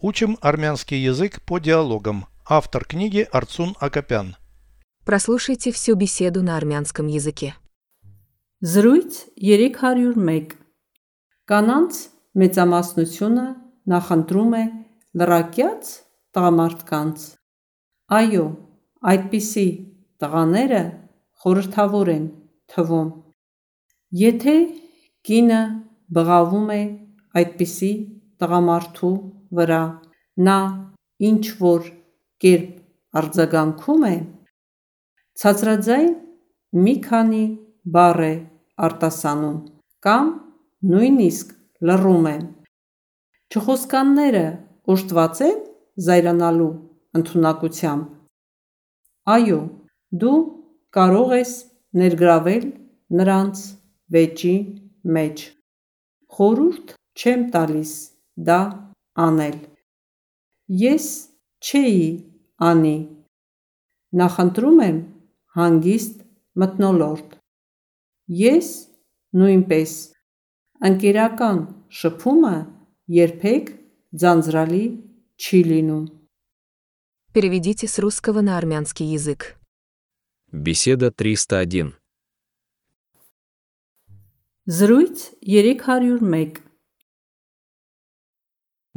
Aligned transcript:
Учим 0.00 0.38
армянский 0.40 0.98
язык 0.98 1.40
по 1.42 1.58
диалогам. 1.58 2.26
Автор 2.46 2.84
книги 2.84 3.26
Арцун 3.32 3.74
Акопян. 3.80 4.36
Прослушайте 5.04 5.72
всю 5.72 5.94
беседу 5.94 6.42
на 6.42 6.56
армянском 6.56 7.06
языке. 7.06 7.54
Զրույց 8.60 9.38
301 9.38 10.58
Կանանց 11.48 11.98
մեծամասնությունը 12.34 13.46
նախընտրում 13.92 14.52
է 14.58 14.64
լրակյաց 15.18 15.92
տղամարդկանց 16.34 17.18
Այո, 18.18 18.46
այդպիսի 19.12 19.68
տղաները 20.20 20.82
խորհրդավոր 21.42 22.10
են 22.16 22.26
թվում 22.74 23.10
Եթե 24.18 24.56
կինը 25.28 25.62
բղավում 26.18 26.68
է 26.74 26.82
այդպիսի 27.38 27.92
տղամարդու 28.42 29.14
վրա, 29.56 29.82
նա 30.46 30.58
ինչ 31.28 31.44
որ 31.60 31.88
կերպ 32.44 33.18
արձագանքում 33.18 34.04
է, 34.08 34.16
ցածրաձայն 35.40 36.10
մի 36.84 36.94
քանի 37.06 37.44
բառ 37.94 38.20
է 38.28 38.34
արտասանում 38.88 39.58
կամ 40.06 40.26
նույնիսկ 40.92 41.54
լռում 41.88 42.26
է: 42.32 42.36
Չխոսկանները 43.52 44.44
օժտված 44.94 45.40
են 45.48 45.58
զայրանալու 46.08 46.72
ընդունակությամբ: 47.18 48.04
Այո, 49.34 49.60
դու 50.20 50.38
կարող 50.98 51.34
ես 51.38 51.54
ներգրավել 52.02 52.66
նրանց 53.20 53.64
վեճի 54.14 54.56
մեջ: 55.16 55.46
Խորհուրդ 56.36 56.94
չեմ 57.18 57.42
տալիս 57.54 57.92
դա 58.48 58.60
անել: 59.17 59.57
Ես 60.69 61.07
չէի 61.63 62.07
անի: 62.69 62.97
Նախընտրում 64.21 64.81
եմ 64.87 64.97
հանգիստ 65.59 66.17
մթնոլորտ: 66.63 67.37
Ես 68.41 68.73
նույնպես: 69.39 69.93
Ընկերական 70.89 71.63
շփումը 72.01 72.57
երբեք 73.21 73.71
ձանձրալի 74.23 74.83
չի 75.37 75.63
լինում: 75.71 76.05
Переведите 77.33 77.87
с 77.87 77.97
русского 77.97 78.41
на 78.41 78.57
армянский 78.57 79.07
язык. 79.07 79.57
Беседа 80.51 81.09
301. 81.09 81.93
Զրույց 84.67 85.31
301 85.41 86.66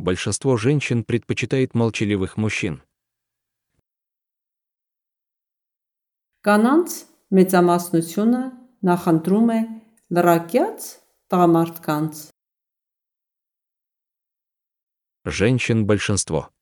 Большинство 0.00 0.56
женщин 0.56 1.04
предпочитает 1.04 1.74
молчаливых 1.74 2.36
мужчин. 2.36 2.82
Կանանց 6.46 6.90
մեծամասնությունը 7.34 8.42
նախընտրում 8.86 9.48
է 9.50 9.60
լրակյաց 10.14 10.84
տղամարդկանց 11.32 12.20
Женщин 15.26 15.86
большинство. 15.90 16.54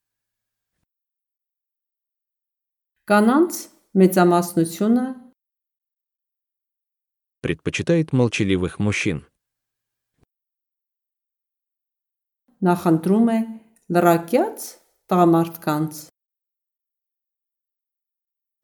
Կանանց 3.05 3.53
մեծամասնությունը 3.93 5.07
Предпочитает 7.45 8.15
молчаливых 8.15 8.79
мужчин. 8.79 9.27
նախընտրում 12.65 13.31
է 13.35 13.39
լրակյաց 13.95 14.67
տղամարդկանց 15.13 16.03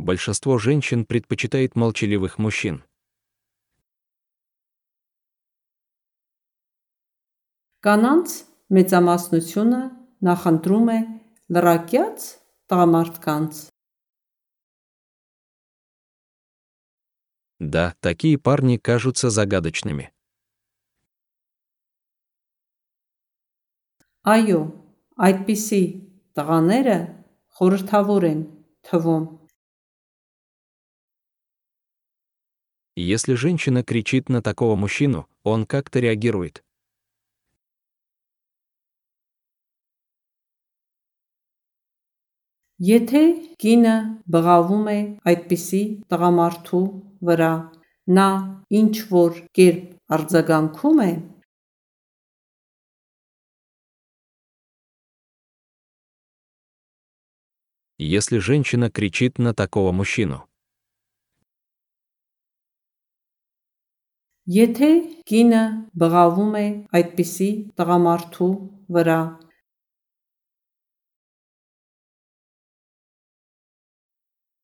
Большинство 0.01 0.57
женщин 0.57 1.05
предпочитает 1.05 1.77
молчаливых 1.77 2.39
мужчин. 2.39 2.83
Կանանց 7.85 8.29
մեծամասնությունը 8.77 9.83
նախընտրում 10.29 10.89
է 10.95 10.99
լրակյաց 11.57 12.25
տղամարդկանց 12.69 13.61
Да, 17.61 17.95
такие 18.01 18.39
парни 18.39 18.79
кажутся 18.79 19.29
загадочными. 19.29 20.11
Այո, 24.35 24.63
այդպիսի 25.27 25.83
տղաները 26.39 26.99
խորհրդավոր 27.59 28.27
են 28.31 28.41
թվում 28.89 29.29
Если 32.97 33.35
женщина 33.35 33.83
кричит 33.83 34.29
на 34.29 34.43
такого 34.43 34.77
мужчину, 34.77 35.27
он 35.43 35.65
как-то 35.65 36.01
реагирует. 36.01 36.63
Եթե 42.81 43.23
կինը 43.61 43.95
բղավում 44.25 44.87
է 44.89 45.01
այդպիսի 45.29 45.81
տղամարդու 46.13 46.85
վրա, 47.29 47.51
նա 48.17 48.29
ինչ 48.81 48.95
որ 49.11 49.41
կերպ 49.59 50.15
արձագանքում 50.17 51.03
է, 51.05 51.11
Если 57.99 58.39
женщина 58.39 58.91
кричит 58.91 59.39
на 59.39 59.55
такого 59.55 59.93
мужчину. 59.93 60.47
Եթե 64.51 64.91
կինը 65.31 65.63
բղավում 66.01 66.55
է 66.59 66.67
այդպիսի 66.97 67.51
տղամարդու 67.79 68.53
վրա, 68.97 69.21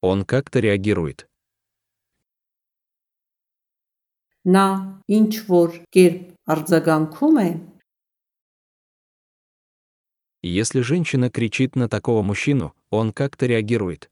Он 0.03 0.25
как-то 0.25 0.61
реагирует. 0.61 1.27
նա 4.55 4.67
ինչ 5.11 5.33
որ 5.51 5.71
կերպ 5.95 6.27
արձագանքում 6.55 7.39
է, 7.43 7.49
Если 10.43 10.81
женщина 10.81 11.31
кричит 11.31 11.77
на 11.77 11.89
такого 11.89 12.23
мужчину, 12.23 12.75
он 12.91 13.13
как-то 13.13 13.47
реагирует. 13.47 14.11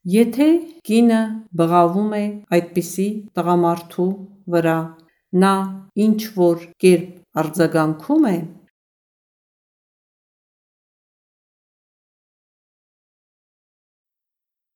Եթե 0.00 0.46
կինը 0.88 1.20
բղավում 1.52 2.12
է 2.16 2.24
այդպիսի 2.56 3.08
տղամարդու 3.36 4.06
վրա, 4.48 4.78
նա 5.42 5.52
ինչ 6.04 6.20
որ 6.40 6.64
կերպ 6.80 7.10
արձագանքում 7.36 8.24
է, 8.32 8.38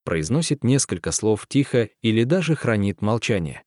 Произносит 0.05 0.63
несколько 0.63 1.13
слов 1.13 1.47
тихо 1.49 1.89
или 2.03 2.25
даже 2.25 2.55
хранит 2.55 3.01
молчание. 3.01 3.65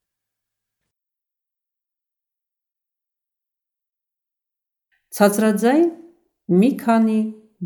ցածրաձայն 5.17 5.85
մի 6.61 6.69
քանի 6.83 7.19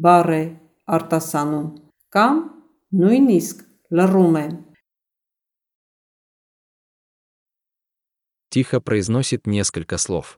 բառ 0.05 0.29
է 0.37 0.43
արտասանում 0.97 1.67
կամ 2.15 2.35
նույնիսկ 3.01 3.63
լռում 3.97 4.35
է: 4.41 4.47
Тихо 8.51 8.81
произносит 8.81 9.47
несколько 9.47 9.97
слов. 9.97 10.37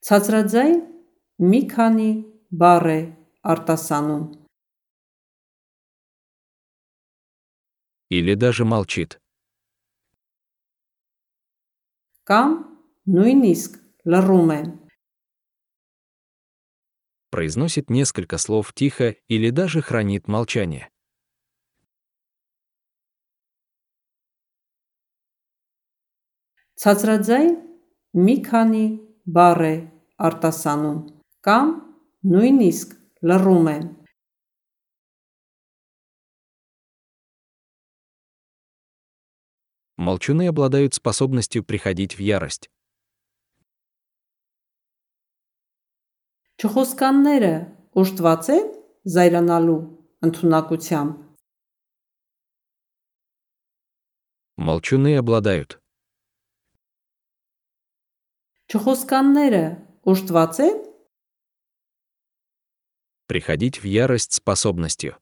Ցածրաձայն 0.00 0.76
մի 1.50 1.60
քանի 1.74 2.10
բառ 2.60 2.86
է 2.88 3.00
արտասանում 3.52 4.24
Или 8.10 8.34
даже 8.34 8.64
молчит. 8.64 9.20
կամ 12.28 12.71
նույնիսկ 13.08 13.80
լռում 14.04 14.50
է: 14.52 14.60
Произносит 17.30 17.90
несколько 17.90 18.38
слов 18.38 18.72
тихо 18.72 19.16
или 19.28 19.50
даже 19.50 19.82
хранит 19.82 20.28
молчание. 20.28 20.88
Ցածրաձայն 26.78 27.54
մի 28.24 28.36
քանի 28.48 28.84
բառ 29.36 29.62
է 29.66 29.76
արտասանում 30.26 30.98
կամ 31.46 31.72
նույնիսկ 32.32 32.92
լռում 33.28 33.68
է: 33.74 33.78
Молчуны 39.98 40.46
обладают 40.46 40.94
способностью 40.94 41.64
приходить 41.64 42.16
в 42.16 42.20
ярость. 42.20 42.70
Չխոսկանները 46.62 47.52
օժտված 48.02 48.50
են 48.56 48.66
զայրանալու 49.14 49.80
ընդունակությամբ։ 50.26 51.12
Молчуны 54.58 55.14
обладают. 55.22 55.78
Չխոսկանները 58.68 59.64
օժտված 60.02 60.60
են 60.66 60.76
Приходить 63.28 63.82
в 63.82 63.84
ярость 63.84 64.32
способностью. 64.32 65.14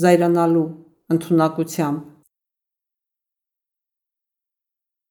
զայրանալու 0.00 0.66
ընդունակությամբ։ 1.14 2.15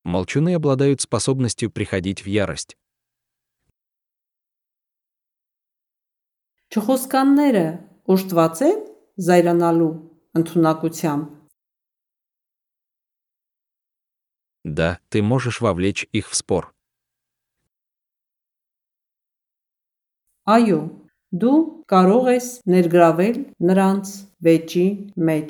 Молчуны 0.06 0.56
обладают 0.56 1.01
способностью 1.01 1.71
приходить 1.71 2.24
в 2.24 2.27
ярость. 2.27 2.77
Չխոսկանները 6.71 7.65
օժտված 8.07 8.59
են 8.68 8.77
զայրանալու 9.27 9.92
ընդունակությամբ։ 10.39 11.42
Да, 14.63 15.00
ты 15.09 15.21
можешь 15.21 15.59
вовлечь 15.59 16.07
их 16.12 16.30
в 16.30 16.36
спор. 16.36 16.74
Այո, 20.45 20.80
դու 21.42 21.57
կարող 21.92 22.30
ես 22.33 22.48
ներգրավել 22.71 23.36
նրանց 23.69 24.13
վեճի 24.45 24.88
մեջ։ 25.18 25.50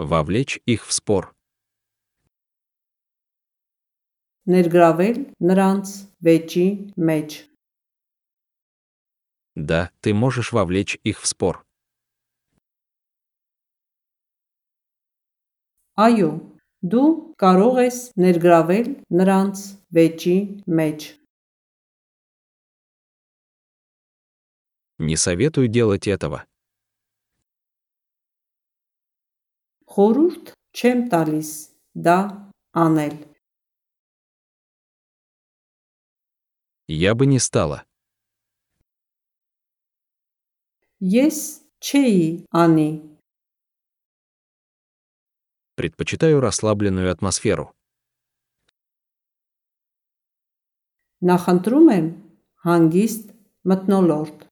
Вовлечь 0.00 0.60
их 0.66 0.86
в 0.86 0.92
спор. 0.92 1.32
Ներգրավել 4.46 5.16
նրանց 5.42 5.92
վեճի 6.22 6.66
մեջ։ 7.08 7.30
Да, 9.56 9.90
ты 10.00 10.14
можешь 10.14 10.52
вовлечь 10.52 11.00
их 11.02 11.22
в 11.22 11.26
спор. 11.26 11.64
Այո, 15.96 16.30
դու 16.92 17.08
կարող 17.40 17.78
ես 17.82 17.98
ներգրավել 18.20 18.88
նրանց 19.18 19.62
վեճի 19.96 20.38
մեջ։ 20.68 21.00
Не 24.98 25.16
советую 25.16 25.68
делать 25.68 26.06
этого. 26.06 26.44
Խորուրդ 29.96 30.52
չեմ 30.76 31.06
տալիս 31.12 31.50
դա 32.06 32.18
անել։ 32.84 33.16
Я 36.88 37.14
бы 37.14 37.26
не 37.26 37.38
стала. 37.38 37.82
Ես 41.02 41.38
չէի 41.82 42.46
անի։ 42.56 42.88
Предпочитаю 45.76 46.40
расслабленную 46.40 47.10
атмосферу. 47.12 47.66
Նախընտրում 51.20 51.90
եմ 51.96 52.06
հանգիստ 52.68 53.28
մթնոլորտ։ 53.72 54.46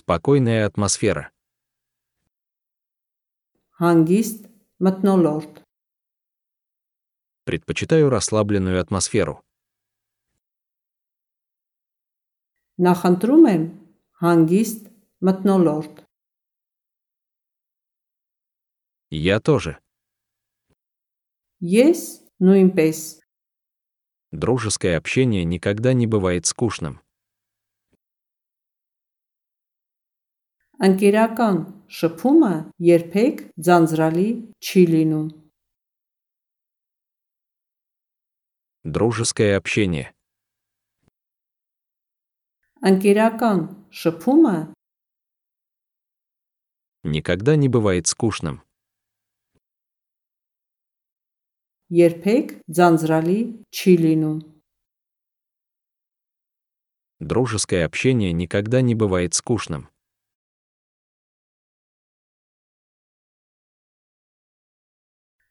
Спокойная 0.00 0.66
атмосфера. 0.66 1.30
Հանգիստ 3.80 4.46
մթնոլորտ։ 4.80 5.60
Предпочитаю 7.46 8.10
расслабленную 8.10 8.80
атмосферу. 8.80 9.42
Նախընտրում 12.76 13.44
եմ 13.52 13.68
հանգիստ 14.24 14.88
մթնոլորտ։ 15.28 16.02
Я 19.10 19.40
тоже. 19.40 19.78
Ես 21.62 22.26
նույնպես 22.42 23.22
Дружеское 24.32 24.96
общение 24.96 25.44
никогда 25.44 25.94
не 25.94 26.06
бывает 26.06 26.46
скучным. 26.46 27.00
Ընկերական 30.80 31.58
շփումը 31.98 32.54
երբեք 32.84 33.42
ձանձրալի 33.68 34.28
չի 34.60 34.82
լինում։ 34.92 35.28
Дружеское 38.84 39.56
общение. 39.56 40.12
Ընկերական 42.84 43.60
շփումը 43.90 44.58
никогда 47.04 47.56
не 47.56 47.68
бывает 47.68 48.06
скучным. 48.06 48.62
երբեք 51.94 52.66
ձանձրալի 52.66 53.40
չի 53.70 53.92
լինում։ 54.04 54.38
Дружеское 57.20 57.84
общение 57.86 58.32
никогда 58.32 58.80
не 58.82 58.94
бывает 58.94 59.34
скучным. 59.34 59.88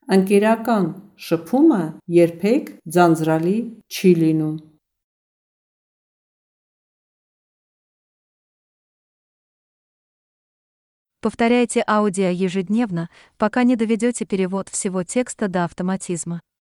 Ընկերական 0.10 0.88
շփումը 1.18 1.82
երբեք 2.14 2.72
ձանձրալի 2.96 3.58
չի 3.90 4.12
լինում։ 4.22 4.56
Повторяйте 11.26 11.82
аудио 11.88 12.30
ежедневно, 12.30 13.10
пока 13.40 13.64
не 13.64 13.76
доведете 13.76 14.26
перевод 14.26 14.70
всего 14.70 15.04
текста 15.04 15.48
до 15.48 15.64
автоматизма. 15.64 16.46